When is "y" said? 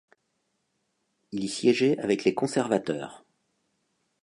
1.43-1.47